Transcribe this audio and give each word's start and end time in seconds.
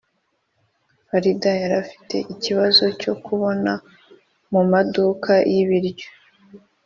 Farida 1.07 1.51
yari 1.61 1.75
afite 1.83 2.15
ikibazo 2.33 2.83
cyo 3.01 3.13
kubona 3.25 3.71
mu 4.51 4.61
maduka 4.71 5.31
y 5.51 5.55
ibiryo 5.61 6.09